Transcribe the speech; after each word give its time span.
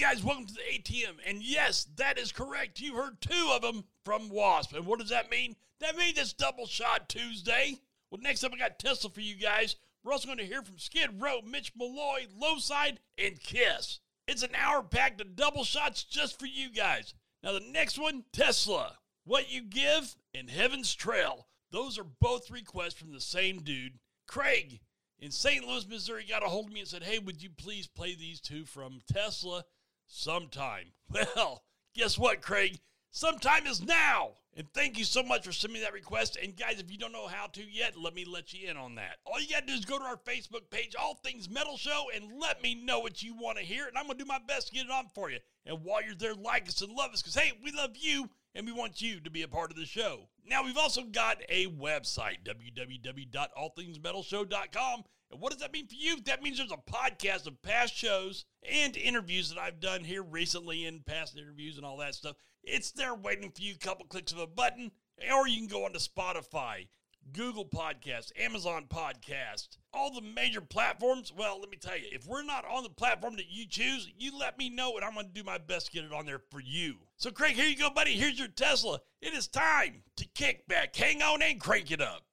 guys, 0.00 0.24
welcome 0.24 0.46
to 0.46 0.54
the 0.54 0.78
ATM. 0.78 1.16
And 1.26 1.42
yes, 1.42 1.86
that 1.96 2.18
is 2.18 2.32
correct. 2.32 2.80
You 2.80 2.94
heard 2.94 3.20
two 3.20 3.52
of 3.52 3.60
them 3.60 3.84
from 4.02 4.30
Wasp. 4.30 4.74
And 4.74 4.86
what 4.86 4.98
does 4.98 5.10
that 5.10 5.30
mean? 5.30 5.54
That 5.80 5.94
means 5.94 6.18
it's 6.18 6.32
Double 6.32 6.66
Shot 6.66 7.10
Tuesday. 7.10 7.78
Well, 8.10 8.22
next 8.22 8.42
up, 8.42 8.52
I 8.54 8.56
got 8.56 8.78
Tesla 8.78 9.10
for 9.10 9.20
you 9.20 9.34
guys. 9.34 9.76
We're 10.02 10.12
also 10.12 10.24
going 10.24 10.38
to 10.38 10.46
hear 10.46 10.62
from 10.62 10.78
Skid 10.78 11.20
Row, 11.20 11.42
Mitch 11.42 11.72
Malloy, 11.76 12.28
Lowside, 12.34 12.98
and 13.18 13.38
Kiss. 13.42 14.00
It's 14.26 14.42
an 14.42 14.54
hour 14.54 14.82
packed 14.82 15.20
of 15.20 15.36
double 15.36 15.64
shots 15.64 16.02
just 16.02 16.40
for 16.40 16.46
you 16.46 16.70
guys. 16.70 17.12
Now, 17.42 17.52
the 17.52 17.60
next 17.60 17.98
one 17.98 18.24
Tesla, 18.32 18.96
What 19.24 19.52
You 19.52 19.62
Give, 19.62 20.16
and 20.34 20.48
Heaven's 20.48 20.94
Trail. 20.94 21.46
Those 21.72 21.98
are 21.98 22.06
both 22.20 22.50
requests 22.50 22.94
from 22.94 23.12
the 23.12 23.20
same 23.20 23.58
dude. 23.58 23.98
Craig 24.26 24.80
in 25.18 25.30
St. 25.30 25.62
Louis, 25.62 25.86
Missouri 25.86 26.24
got 26.26 26.42
a 26.42 26.48
hold 26.48 26.68
of 26.68 26.72
me 26.72 26.80
and 26.80 26.88
said, 26.88 27.02
Hey, 27.02 27.18
would 27.18 27.42
you 27.42 27.50
please 27.50 27.86
play 27.86 28.14
these 28.14 28.40
two 28.40 28.64
from 28.64 29.00
Tesla? 29.06 29.62
Sometime. 30.10 30.92
Well, 31.34 31.64
guess 31.94 32.16
what, 32.16 32.40
Craig? 32.40 32.78
Sometime 33.10 33.66
is 33.66 33.82
now. 33.82 34.34
And 34.56 34.72
thank 34.72 34.98
you 34.98 35.04
so 35.04 35.22
much 35.22 35.44
for 35.44 35.52
sending 35.52 35.82
that 35.82 35.92
request. 35.92 36.36
And 36.40 36.56
guys, 36.56 36.80
if 36.80 36.90
you 36.90 36.98
don't 36.98 37.12
know 37.12 37.28
how 37.28 37.46
to 37.48 37.62
yet, 37.62 37.96
let 37.96 38.14
me 38.14 38.24
let 38.24 38.52
you 38.52 38.68
in 38.68 38.76
on 38.76 38.96
that. 38.96 39.18
All 39.24 39.40
you 39.40 39.48
got 39.48 39.60
to 39.60 39.66
do 39.66 39.72
is 39.72 39.84
go 39.84 39.98
to 39.98 40.04
our 40.04 40.16
Facebook 40.16 40.68
page, 40.70 40.96
All 40.98 41.14
Things 41.14 41.48
Metal 41.48 41.76
Show, 41.76 42.06
and 42.14 42.40
let 42.40 42.60
me 42.62 42.74
know 42.74 42.98
what 43.00 43.22
you 43.22 43.34
want 43.34 43.58
to 43.58 43.64
hear. 43.64 43.86
And 43.86 43.96
I'm 43.96 44.06
going 44.06 44.18
to 44.18 44.24
do 44.24 44.28
my 44.28 44.40
best 44.46 44.68
to 44.68 44.74
get 44.74 44.86
it 44.86 44.92
on 44.92 45.06
for 45.14 45.30
you. 45.30 45.38
And 45.66 45.84
while 45.84 46.02
you're 46.04 46.14
there, 46.14 46.34
like 46.34 46.68
us 46.68 46.82
and 46.82 46.92
love 46.92 47.12
us 47.12 47.22
because, 47.22 47.36
hey, 47.36 47.52
we 47.62 47.72
love 47.72 47.90
you 47.94 48.28
and 48.54 48.66
we 48.66 48.72
want 48.72 49.00
you 49.00 49.20
to 49.20 49.30
be 49.30 49.42
a 49.42 49.48
part 49.48 49.70
of 49.70 49.76
the 49.76 49.86
show. 49.86 50.28
Now, 50.44 50.64
we've 50.64 50.76
also 50.76 51.04
got 51.04 51.40
a 51.48 51.66
website, 51.66 52.38
www.allthingsmetalshow.com. 52.44 55.04
And 55.30 55.40
what 55.40 55.52
does 55.52 55.60
that 55.60 55.72
mean 55.72 55.86
for 55.86 55.94
you? 55.94 56.20
That 56.22 56.42
means 56.42 56.58
there's 56.58 56.72
a 56.72 56.92
podcast 56.92 57.46
of 57.46 57.62
past 57.62 57.94
shows 57.94 58.44
and 58.68 58.96
interviews 58.96 59.48
that 59.50 59.60
I've 59.60 59.80
done 59.80 60.02
here 60.02 60.22
recently 60.22 60.86
and 60.86 61.06
past 61.06 61.36
interviews 61.38 61.76
and 61.76 61.86
all 61.86 61.98
that 61.98 62.14
stuff. 62.14 62.36
It's 62.64 62.90
there 62.90 63.14
waiting 63.14 63.50
for 63.50 63.62
you, 63.62 63.74
a 63.74 63.78
couple 63.78 64.06
clicks 64.06 64.32
of 64.32 64.38
a 64.38 64.46
button, 64.46 64.90
or 65.32 65.46
you 65.46 65.58
can 65.58 65.68
go 65.68 65.84
onto 65.84 65.98
Spotify, 65.98 66.88
Google 67.32 67.64
Podcast, 67.64 68.32
Amazon 68.38 68.86
Podcast, 68.88 69.78
all 69.94 70.12
the 70.12 70.20
major 70.20 70.60
platforms. 70.60 71.32
Well, 71.36 71.60
let 71.60 71.70
me 71.70 71.76
tell 71.76 71.96
you, 71.96 72.06
if 72.10 72.26
we're 72.26 72.42
not 72.42 72.64
on 72.64 72.82
the 72.82 72.90
platform 72.90 73.36
that 73.36 73.50
you 73.50 73.66
choose, 73.66 74.10
you 74.18 74.36
let 74.36 74.58
me 74.58 74.68
know 74.68 74.96
and 74.96 75.04
I'm 75.04 75.14
going 75.14 75.26
to 75.26 75.32
do 75.32 75.44
my 75.44 75.58
best 75.58 75.86
to 75.86 75.92
get 75.92 76.04
it 76.04 76.12
on 76.12 76.26
there 76.26 76.40
for 76.50 76.60
you. 76.60 76.96
So, 77.16 77.30
Craig, 77.30 77.54
here 77.54 77.68
you 77.68 77.76
go, 77.76 77.90
buddy. 77.90 78.12
Here's 78.12 78.38
your 78.38 78.48
Tesla. 78.48 79.00
It 79.22 79.32
is 79.32 79.46
time 79.46 80.02
to 80.16 80.26
kick 80.34 80.66
back, 80.66 80.96
hang 80.96 81.22
on, 81.22 81.40
and 81.42 81.60
crank 81.60 81.92
it 81.92 82.00
up. 82.00 82.24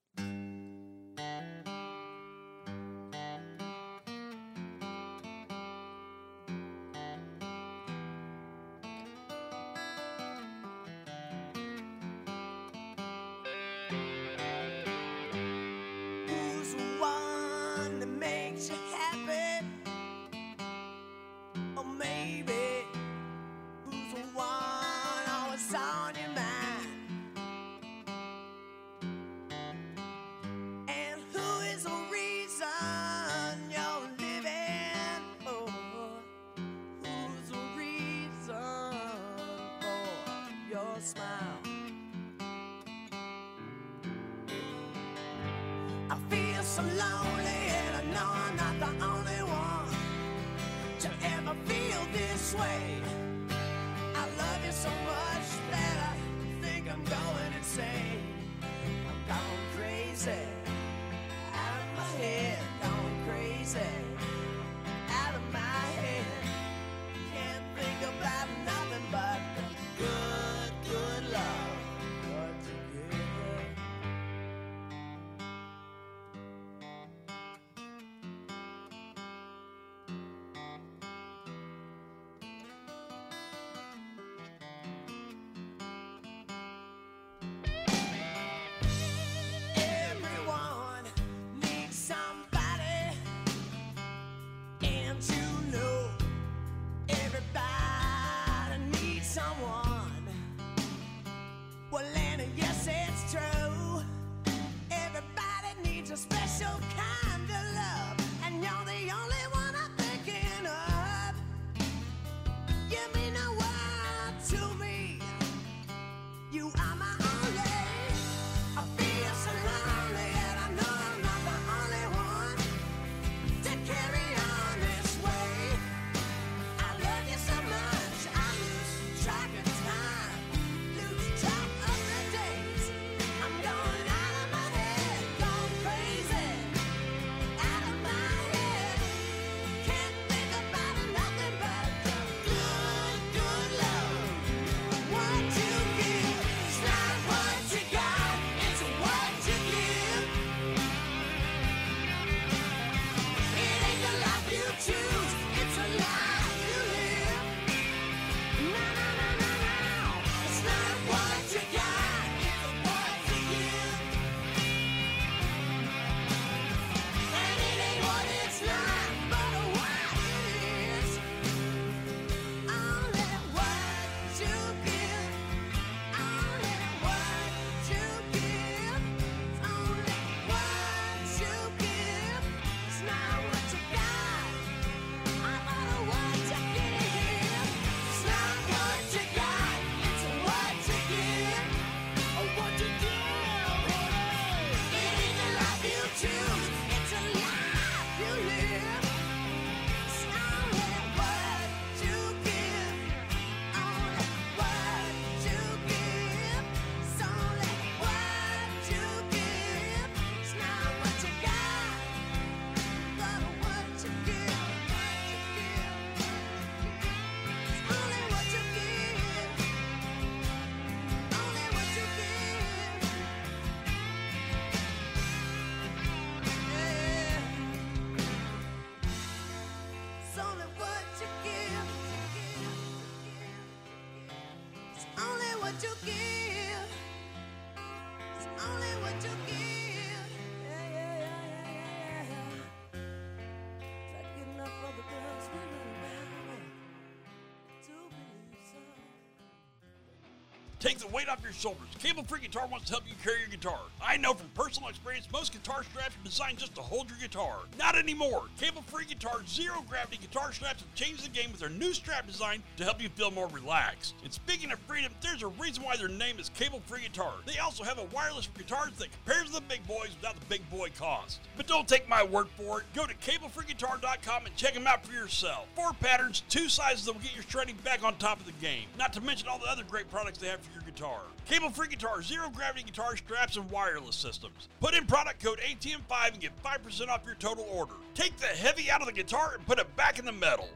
Take 250.79 250.99
the 250.99 251.07
weight 251.07 251.27
off 251.27 251.41
your 251.41 251.53
shoulders. 251.53 251.87
Cable 251.97 252.23
Free 252.23 252.39
Guitar 252.39 252.67
wants 252.67 252.85
to 252.85 252.91
help 252.93 253.03
you 253.07 253.15
carry 253.23 253.39
your 253.39 253.49
guitar. 253.49 253.79
I 254.07 254.15
know 254.15 254.33
from 254.33 254.47
personal 254.53 254.87
experience, 254.87 255.27
most 255.33 255.51
guitar 255.51 255.83
straps 255.83 256.15
are 256.15 256.23
designed 256.23 256.59
just 256.59 256.73
to 256.75 256.81
hold 256.81 257.09
your 257.09 257.19
guitar. 257.19 257.57
Not 257.77 257.97
anymore. 257.97 258.43
Cable 258.57 258.81
Free 258.83 259.03
Guitar 259.03 259.41
Zero 259.45 259.83
Gravity 259.89 260.17
guitar 260.21 260.53
straps 260.53 260.81
have 260.81 260.95
changed 260.95 261.25
the 261.25 261.29
game 261.29 261.51
with 261.51 261.59
their 261.59 261.69
new 261.69 261.93
strap 261.93 262.25
design 262.25 262.63
to 262.77 262.85
help 262.85 263.01
you 263.03 263.09
feel 263.09 263.31
more 263.31 263.49
relaxed. 263.49 264.15
And 264.23 264.31
speaking 264.31 264.71
of 264.71 264.79
freedom, 264.79 265.11
there's 265.19 265.43
a 265.43 265.47
reason 265.47 265.83
why 265.83 265.97
their 265.97 266.07
name 266.07 266.39
is 266.39 266.47
Cable 266.55 266.81
Free 266.85 267.01
Guitar. 267.01 267.33
They 267.45 267.57
also 267.59 267.83
have 267.83 267.99
a 267.99 268.05
wireless 268.15 268.45
for 268.45 268.57
guitars 268.57 268.93
that 268.99 269.09
compares 269.11 269.47
to 269.47 269.55
the 269.55 269.61
big 269.61 269.85
boys 269.85 270.15
without 270.15 270.39
the 270.39 270.45
big 270.45 270.67
boy 270.69 270.87
cost. 270.97 271.41
But 271.57 271.67
don't 271.67 271.87
take 271.87 272.07
my 272.07 272.23
word 272.23 272.47
for 272.55 272.79
it. 272.79 272.85
Go 272.95 273.05
to 273.07 273.13
cablefreeguitar.com 273.13 274.45
and 274.45 274.55
check 274.55 274.73
them 274.73 274.87
out 274.87 275.05
for 275.05 275.11
yourself. 275.11 275.67
Four 275.75 275.91
patterns, 275.91 276.43
two 276.47 276.69
sizes 276.69 277.03
that 277.05 277.11
will 277.11 277.19
get 277.19 277.35
your 277.35 277.43
shredding 277.43 277.75
back 277.83 278.05
on 278.05 278.15
top 278.15 278.39
of 278.39 278.45
the 278.45 278.53
game. 278.53 278.85
Not 278.97 279.11
to 279.13 279.21
mention 279.21 279.49
all 279.49 279.59
the 279.59 279.69
other 279.69 279.83
great 279.83 280.09
products 280.09 280.37
they 280.37 280.47
have 280.47 280.61
for 280.61 280.71
your 280.71 280.86
guitar. 280.97 281.21
Cable 281.45 281.69
free 281.69 281.87
guitar, 281.87 282.21
zero 282.21 282.49
gravity 282.49 282.83
guitar 282.83 283.15
straps, 283.15 283.55
and 283.55 283.69
wireless 283.69 284.15
systems. 284.15 284.67
Put 284.79 284.95
in 284.95 285.05
product 285.05 285.43
code 285.43 285.59
ATM5 285.59 286.33
and 286.33 286.39
get 286.39 286.51
5% 286.63 287.09
off 287.09 287.21
your 287.25 287.35
total 287.35 287.67
order. 287.71 287.93
Take 288.15 288.35
the 288.37 288.47
heavy 288.47 288.89
out 288.89 289.01
of 289.01 289.07
the 289.07 289.13
guitar 289.13 289.53
and 289.55 289.65
put 289.65 289.79
it 289.79 289.95
back 289.95 290.17
in 290.19 290.25
the 290.25 290.31
metal. 290.31 290.69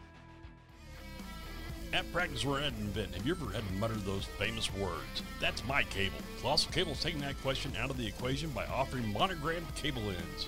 At 1.94 2.10
Practice 2.14 2.46
We're 2.46 2.62
at 2.62 2.74
Invent, 2.80 3.16
have 3.16 3.26
you 3.26 3.34
ever 3.34 3.52
had 3.52 3.68
to 3.68 3.74
mutter 3.74 3.96
those 3.96 4.24
famous 4.24 4.74
words? 4.76 5.24
That's 5.42 5.66
my 5.66 5.84
cable. 5.84 6.20
Colossal 6.40 6.72
Cable 6.72 6.94
is 6.94 7.02
taking 7.02 7.20
that 7.22 7.42
question 7.42 7.74
out 7.78 7.90
of 7.90 7.98
the 7.98 8.08
equation 8.08 8.50
by 8.52 8.66
offering 8.68 9.12
monogrammed 9.12 9.74
cable 9.76 10.04
ends. 10.04 10.48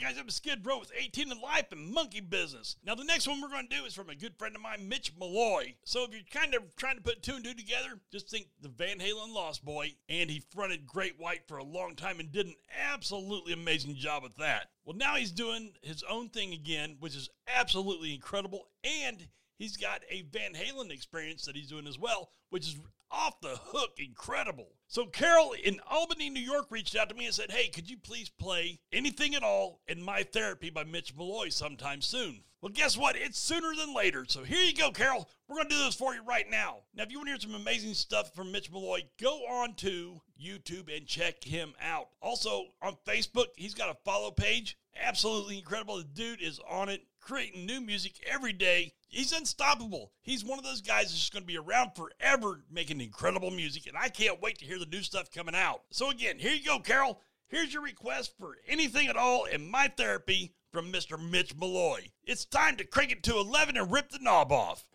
Guys, 0.00 0.16
I'm 0.18 0.30
Skid 0.30 0.64
Row 0.64 0.78
with 0.78 0.92
18 0.96 1.30
and 1.30 1.42
Life 1.42 1.72
and 1.72 1.92
Monkey 1.92 2.20
Business. 2.20 2.76
Now, 2.86 2.94
the 2.94 3.04
next 3.04 3.28
one 3.28 3.42
we're 3.42 3.50
going 3.50 3.68
to 3.68 3.76
do 3.76 3.84
is 3.84 3.92
from 3.92 4.08
a 4.08 4.14
good 4.14 4.34
friend 4.38 4.56
of 4.56 4.62
mine, 4.62 4.88
Mitch 4.88 5.12
Malloy. 5.20 5.74
So, 5.84 6.04
if 6.04 6.12
you're 6.12 6.22
kind 6.32 6.54
of 6.54 6.74
trying 6.76 6.96
to 6.96 7.02
put 7.02 7.22
two 7.22 7.34
and 7.34 7.44
two 7.44 7.52
together, 7.52 8.00
just 8.10 8.30
think 8.30 8.46
the 8.62 8.70
Van 8.70 8.98
Halen 8.98 9.34
Lost 9.34 9.62
Boy, 9.62 9.92
and 10.08 10.30
he 10.30 10.42
fronted 10.54 10.86
Great 10.86 11.20
White 11.20 11.46
for 11.46 11.58
a 11.58 11.64
long 11.64 11.96
time 11.96 12.18
and 12.18 12.32
did 12.32 12.46
an 12.46 12.54
absolutely 12.90 13.52
amazing 13.52 13.94
job 13.94 14.22
with 14.22 14.36
that. 14.36 14.70
Well, 14.86 14.96
now 14.96 15.16
he's 15.16 15.32
doing 15.32 15.72
his 15.82 16.02
own 16.08 16.30
thing 16.30 16.54
again, 16.54 16.96
which 17.00 17.14
is 17.14 17.28
absolutely 17.46 18.14
incredible, 18.14 18.68
and 18.82 19.28
he's 19.58 19.76
got 19.76 20.00
a 20.08 20.22
Van 20.22 20.54
Halen 20.54 20.90
experience 20.90 21.44
that 21.44 21.56
he's 21.56 21.68
doing 21.68 21.86
as 21.86 21.98
well, 21.98 22.30
which 22.48 22.66
is 22.66 22.78
off 23.10 23.40
the 23.40 23.56
hook 23.56 23.98
incredible. 23.98 24.68
So 24.86 25.06
Carol 25.06 25.52
in 25.52 25.80
Albany, 25.88 26.30
New 26.30 26.40
York 26.40 26.66
reached 26.70 26.96
out 26.96 27.08
to 27.08 27.14
me 27.14 27.26
and 27.26 27.34
said, 27.34 27.50
Hey, 27.50 27.68
could 27.68 27.88
you 27.88 27.96
please 27.96 28.28
play 28.28 28.80
anything 28.92 29.34
at 29.34 29.42
all 29.42 29.80
in 29.88 30.02
My 30.02 30.22
Therapy 30.22 30.70
by 30.70 30.84
Mitch 30.84 31.14
Malloy 31.16 31.48
sometime 31.48 32.00
soon? 32.00 32.42
Well, 32.60 32.72
guess 32.74 32.96
what? 32.96 33.16
It's 33.16 33.38
sooner 33.38 33.74
than 33.74 33.94
later. 33.94 34.26
So 34.28 34.44
here 34.44 34.62
you 34.62 34.74
go, 34.74 34.90
Carol. 34.90 35.28
We're 35.48 35.56
going 35.56 35.68
to 35.68 35.74
do 35.76 35.84
this 35.84 35.94
for 35.94 36.14
you 36.14 36.22
right 36.22 36.44
now. 36.50 36.80
Now, 36.94 37.04
if 37.04 37.10
you 37.10 37.18
want 37.18 37.28
to 37.28 37.32
hear 37.32 37.40
some 37.40 37.54
amazing 37.54 37.94
stuff 37.94 38.34
from 38.34 38.52
Mitch 38.52 38.70
Malloy, 38.70 39.04
go 39.20 39.38
on 39.46 39.74
to 39.76 40.20
YouTube 40.38 40.94
and 40.94 41.06
check 41.06 41.42
him 41.42 41.72
out. 41.80 42.08
Also, 42.20 42.66
on 42.82 42.96
Facebook, 43.06 43.46
he's 43.56 43.72
got 43.72 43.88
a 43.88 43.96
follow 44.04 44.30
page. 44.30 44.76
Absolutely 45.02 45.58
incredible. 45.58 45.96
The 45.96 46.04
dude 46.04 46.42
is 46.42 46.60
on 46.68 46.90
it, 46.90 47.00
creating 47.20 47.66
new 47.66 47.80
music 47.80 48.14
every 48.30 48.52
day. 48.52 48.92
He's 49.08 49.32
unstoppable. 49.32 50.12
He's 50.22 50.44
one 50.44 50.58
of 50.58 50.64
those 50.64 50.80
guys 50.80 51.04
that's 51.04 51.18
just 51.20 51.32
going 51.32 51.42
to 51.42 51.46
be 51.46 51.58
around 51.58 51.92
forever 51.94 52.64
making 52.70 53.00
incredible 53.00 53.50
music, 53.50 53.86
and 53.86 53.96
I 53.96 54.08
can't 54.08 54.40
wait 54.40 54.58
to 54.58 54.64
hear 54.64 54.78
the 54.78 54.86
new 54.86 55.02
stuff 55.02 55.30
coming 55.30 55.54
out. 55.54 55.82
So, 55.90 56.10
again, 56.10 56.38
here 56.38 56.52
you 56.52 56.64
go, 56.64 56.78
Carol. 56.78 57.20
Here's 57.48 57.72
your 57.74 57.82
request 57.82 58.34
for 58.38 58.56
anything 58.68 59.08
at 59.08 59.16
all 59.16 59.44
in 59.44 59.68
my 59.68 59.88
therapy 59.88 60.54
from 60.72 60.92
Mr. 60.92 61.18
Mitch 61.20 61.56
Malloy. 61.56 62.10
It's 62.24 62.44
time 62.44 62.76
to 62.76 62.84
crank 62.84 63.10
it 63.10 63.22
to 63.24 63.36
11 63.38 63.76
and 63.76 63.90
rip 63.90 64.10
the 64.10 64.20
knob 64.20 64.52
off. 64.52 64.86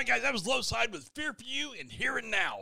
Right, 0.00 0.06
guys, 0.06 0.22
that 0.22 0.32
was 0.32 0.46
Low 0.46 0.62
Side 0.62 0.92
with 0.92 1.10
Fear 1.14 1.34
for 1.34 1.44
You 1.44 1.74
and 1.78 1.92
Here 1.92 2.16
and 2.16 2.30
Now. 2.30 2.60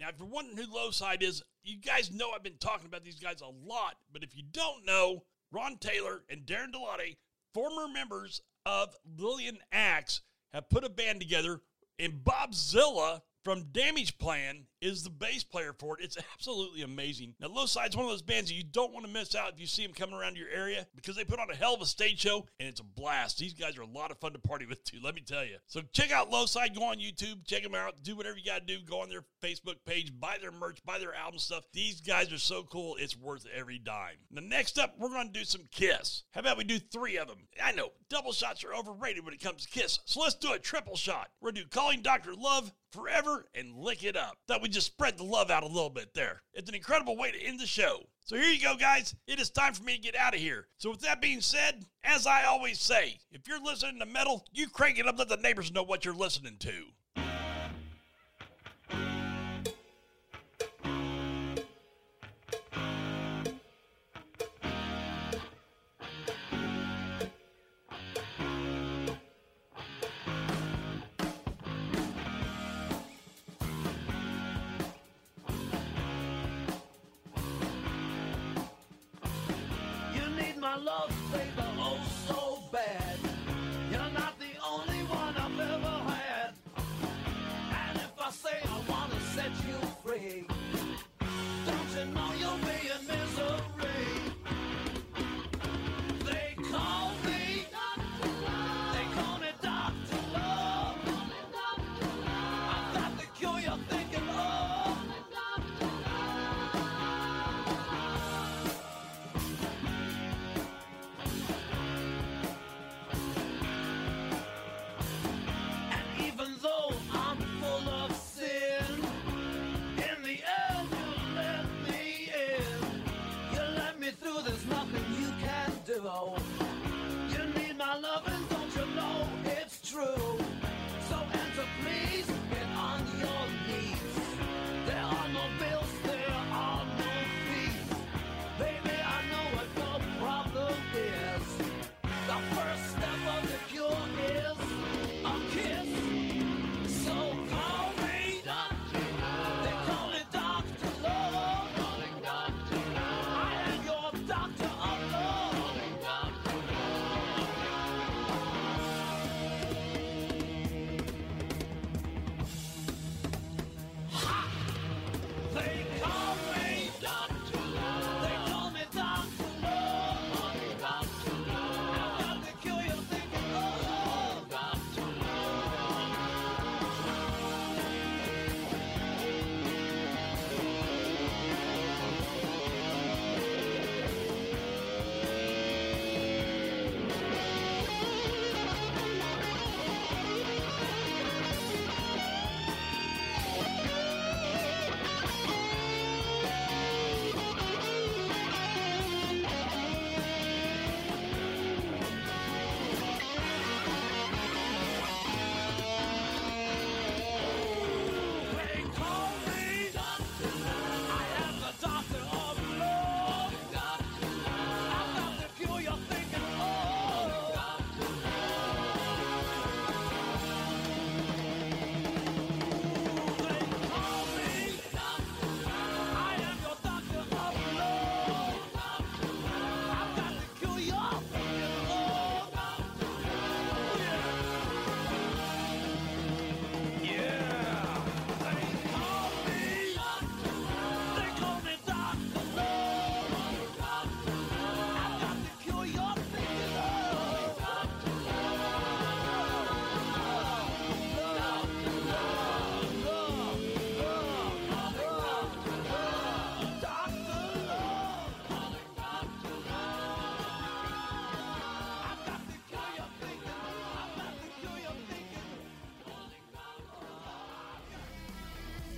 Now, 0.00 0.08
if 0.08 0.16
you're 0.18 0.26
wondering 0.26 0.56
who 0.56 0.74
Low 0.74 0.90
Side 0.90 1.22
is, 1.22 1.40
you 1.62 1.76
guys 1.76 2.10
know 2.10 2.32
I've 2.34 2.42
been 2.42 2.58
talking 2.58 2.86
about 2.86 3.04
these 3.04 3.20
guys 3.20 3.40
a 3.40 3.46
lot, 3.46 3.98
but 4.12 4.24
if 4.24 4.36
you 4.36 4.42
don't 4.50 4.84
know, 4.84 5.22
Ron 5.52 5.76
Taylor 5.76 6.24
and 6.28 6.44
Darren 6.44 6.72
DeLatte, 6.74 7.18
former 7.54 7.86
members 7.86 8.40
of 8.66 8.96
Lillian 9.16 9.58
Axe, 9.70 10.22
have 10.52 10.68
put 10.70 10.82
a 10.82 10.88
band 10.88 11.20
together, 11.20 11.60
and 12.00 12.24
Bob 12.24 12.52
Zilla 12.52 13.22
from 13.44 13.64
Damage 13.72 14.18
Plan 14.18 14.66
is 14.80 15.04
the 15.04 15.10
bass 15.10 15.44
player 15.44 15.72
for 15.78 15.98
it. 15.98 16.04
It's 16.04 16.18
absolutely 16.34 16.82
amazing. 16.82 17.34
Now, 17.40 17.48
Low 17.48 17.66
Side's 17.66 17.96
one 17.96 18.04
of 18.04 18.10
those 18.10 18.22
bands 18.22 18.50
that 18.50 18.56
you 18.56 18.64
don't 18.64 18.92
want 18.92 19.06
to 19.06 19.12
miss 19.12 19.34
out 19.34 19.52
if 19.52 19.60
you 19.60 19.66
see 19.66 19.84
them 19.84 19.94
coming 19.94 20.14
around 20.14 20.36
your 20.36 20.48
area 20.48 20.86
because 20.94 21.16
they 21.16 21.24
put 21.24 21.38
on 21.38 21.50
a 21.50 21.54
hell 21.54 21.74
of 21.74 21.80
a 21.80 21.86
stage 21.86 22.20
show 22.20 22.46
and 22.58 22.68
it's 22.68 22.80
a 22.80 22.84
blast. 22.84 23.38
These 23.38 23.54
guys 23.54 23.78
are 23.78 23.82
a 23.82 23.86
lot 23.86 24.10
of 24.10 24.18
fun 24.18 24.32
to 24.32 24.38
party 24.38 24.66
with 24.66 24.82
too, 24.84 24.98
let 25.02 25.14
me 25.14 25.20
tell 25.20 25.44
you. 25.44 25.56
So 25.66 25.82
check 25.92 26.12
out 26.12 26.30
Low 26.30 26.46
Side, 26.46 26.74
go 26.74 26.84
on 26.84 26.96
YouTube, 26.96 27.46
check 27.46 27.62
them 27.62 27.74
out, 27.74 28.02
do 28.02 28.16
whatever 28.16 28.36
you 28.36 28.44
got 28.44 28.66
to 28.66 28.78
do, 28.78 28.84
go 28.84 29.00
on 29.00 29.08
their 29.08 29.24
Facebook 29.42 29.76
page, 29.86 30.12
buy 30.18 30.36
their 30.40 30.52
merch, 30.52 30.84
buy 30.84 30.98
their 30.98 31.14
album 31.14 31.38
stuff. 31.38 31.64
These 31.72 32.00
guys 32.00 32.32
are 32.32 32.38
so 32.38 32.64
cool, 32.64 32.96
it's 32.98 33.16
worth 33.16 33.46
every 33.54 33.78
dime. 33.78 34.16
Now, 34.30 34.42
next 34.42 34.78
up, 34.78 34.94
we're 34.98 35.08
going 35.08 35.32
to 35.32 35.38
do 35.38 35.44
some 35.44 35.62
Kiss. 35.70 36.24
How 36.32 36.40
about 36.40 36.58
we 36.58 36.64
do 36.64 36.78
three 36.78 37.18
of 37.18 37.28
them? 37.28 37.46
I 37.62 37.72
know, 37.72 37.90
double 38.10 38.32
shots 38.32 38.64
are 38.64 38.74
overrated 38.74 39.24
when 39.24 39.34
it 39.34 39.40
comes 39.42 39.64
to 39.64 39.70
Kiss, 39.70 40.00
so 40.04 40.20
let's 40.20 40.34
do 40.34 40.52
a 40.52 40.58
triple 40.58 40.96
shot. 40.96 41.30
We're 41.40 41.52
going 41.52 41.56
to 41.56 41.62
do 41.62 41.68
Calling 41.68 42.02
Dr. 42.02 42.34
Love, 42.34 42.72
Forever, 42.92 43.46
and 43.54 43.74
Lick 43.74 44.04
It 44.04 44.16
Up. 44.16 44.36
Thought 44.46 44.62
we 44.62 44.68
just 44.68 44.86
spread 44.86 45.16
the 45.16 45.24
love 45.24 45.50
out 45.50 45.62
a 45.62 45.66
little 45.66 45.90
bit 45.90 46.12
there. 46.14 46.42
It's 46.52 46.68
an 46.68 46.74
incredible 46.74 47.16
way 47.16 47.32
to 47.32 47.42
end 47.42 47.58
the 47.58 47.66
show. 47.66 48.04
So 48.24 48.36
here 48.36 48.50
you 48.50 48.60
go, 48.60 48.76
guys. 48.76 49.14
It 49.26 49.40
is 49.40 49.50
time 49.50 49.72
for 49.72 49.82
me 49.82 49.96
to 49.96 50.02
get 50.02 50.14
out 50.14 50.34
of 50.34 50.40
here. 50.40 50.68
So 50.76 50.90
with 50.90 51.00
that 51.00 51.22
being 51.22 51.40
said, 51.40 51.86
as 52.04 52.26
I 52.26 52.44
always 52.44 52.80
say, 52.80 53.18
if 53.30 53.48
you're 53.48 53.62
listening 53.62 53.98
to 54.00 54.06
metal, 54.06 54.44
you 54.52 54.68
crank 54.68 54.98
it 54.98 55.06
up, 55.06 55.18
let 55.18 55.28
the 55.28 55.38
neighbors 55.38 55.72
know 55.72 55.82
what 55.82 56.04
you're 56.04 56.14
listening 56.14 56.58
to. 56.60 56.84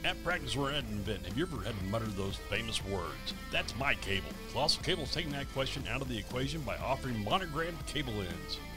At 0.05 0.22
practice, 0.22 0.55
we're 0.55 0.70
Ed 0.70 0.84
and 0.90 1.00
Vin. 1.00 1.24
Have 1.24 1.38
you 1.38 1.46
ever 1.46 1.64
had 1.64 1.78
to 1.78 1.84
mutter 1.84 2.05
those 2.05 2.36
famous 2.50 2.84
words? 2.84 3.32
That's 3.50 3.74
my 3.78 3.94
cable. 3.94 4.28
Colossal 4.52 4.82
Cable's 4.82 5.11
taking 5.14 5.32
that 5.32 5.50
question 5.55 5.82
out 5.88 6.02
of 6.02 6.11
the 6.11 6.18
equation 6.18 6.61
by 6.61 6.76
offering 6.76 7.24
monogrammed 7.24 7.78
cable 7.86 8.12
ends. 8.12 8.59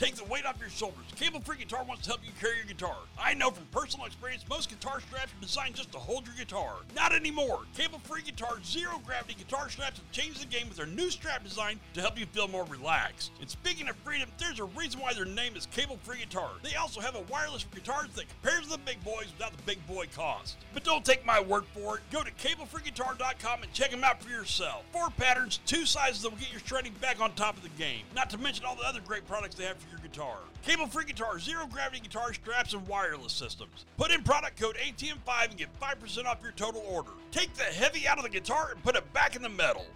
Take 0.00 0.14
the 0.14 0.24
weight 0.24 0.46
off 0.46 0.58
your 0.58 0.70
shoulders. 0.70 1.04
Cable 1.14 1.40
Free 1.40 1.58
Guitar 1.58 1.84
wants 1.84 2.04
to 2.04 2.08
help 2.08 2.20
you 2.24 2.32
carry 2.40 2.56
your 2.56 2.64
guitar. 2.64 2.96
I 3.22 3.34
know 3.34 3.50
from 3.50 3.66
personal 3.66 4.06
experience, 4.06 4.42
most 4.48 4.70
guitar 4.70 4.98
straps 5.02 5.30
are 5.30 5.42
designed 5.42 5.74
just 5.74 5.92
to 5.92 5.98
hold 5.98 6.24
your 6.24 6.34
guitar. 6.36 6.76
Not 6.96 7.12
anymore. 7.12 7.64
Cable 7.76 7.98
Free 8.04 8.22
Guitar's 8.22 8.64
zero 8.64 8.98
gravity 9.04 9.34
guitar 9.34 9.68
straps 9.68 9.98
have 9.98 10.10
changed 10.10 10.40
the 10.40 10.46
game 10.46 10.68
with 10.68 10.78
their 10.78 10.86
new 10.86 11.10
strap 11.10 11.44
design 11.44 11.78
to 11.92 12.00
help 12.00 12.18
you 12.18 12.24
feel 12.24 12.48
more 12.48 12.64
relaxed. 12.64 13.32
And 13.42 13.50
speaking 13.50 13.90
of 13.90 13.96
freedom, 13.96 14.30
there's 14.38 14.58
a 14.58 14.64
reason 14.64 15.00
why 15.00 15.12
their 15.12 15.26
name 15.26 15.54
is 15.54 15.66
Cable 15.66 15.98
Free 16.02 16.20
Guitar. 16.20 16.48
They 16.62 16.76
also 16.76 17.02
have 17.02 17.14
a 17.14 17.20
wireless 17.30 17.60
for 17.60 17.74
guitars 17.76 18.08
that 18.14 18.24
compares 18.26 18.64
to 18.64 18.70
the 18.70 18.78
big 18.78 19.04
boys 19.04 19.26
without 19.36 19.54
the 19.54 19.62
big 19.64 19.86
boy 19.86 20.06
cost. 20.16 20.56
But 20.72 20.82
don't 20.82 21.04
take 21.04 21.26
my 21.26 21.42
word 21.42 21.64
for 21.74 21.98
it. 21.98 22.04
Go 22.10 22.22
to 22.22 22.30
cablefreeguitar.com 22.30 23.64
and 23.64 23.72
check 23.74 23.90
them 23.90 24.02
out 24.02 24.22
for 24.22 24.30
yourself. 24.30 24.82
Four 24.92 25.10
patterns, 25.10 25.60
two 25.66 25.84
sizes 25.84 26.22
that 26.22 26.30
will 26.30 26.38
get 26.38 26.50
your 26.50 26.62
shredding 26.64 26.94
back 27.02 27.20
on 27.20 27.34
top 27.34 27.58
of 27.58 27.62
the 27.62 27.68
game. 27.76 28.04
Not 28.16 28.30
to 28.30 28.38
mention 28.38 28.64
all 28.64 28.76
the 28.76 28.88
other 28.88 29.00
great 29.06 29.28
products 29.28 29.56
they 29.56 29.64
have 29.64 29.76
for 29.76 29.89
guitar. 30.10 30.38
Cable 30.62 30.86
Free 30.86 31.04
Guitar, 31.04 31.38
zero 31.38 31.66
gravity 31.66 32.00
guitar 32.00 32.34
straps, 32.34 32.74
and 32.74 32.86
wireless 32.86 33.32
systems. 33.32 33.86
Put 33.96 34.10
in 34.10 34.22
product 34.22 34.60
code 34.60 34.76
ATM5 34.76 35.48
and 35.48 35.56
get 35.56 35.68
5% 35.80 36.26
off 36.26 36.38
your 36.42 36.52
total 36.52 36.84
order. 36.88 37.10
Take 37.30 37.54
the 37.54 37.64
heavy 37.64 38.06
out 38.06 38.18
of 38.18 38.24
the 38.24 38.30
guitar 38.30 38.70
and 38.72 38.82
put 38.82 38.96
it 38.96 39.12
back 39.12 39.36
in 39.36 39.42
the 39.42 39.48
metal. 39.48 39.86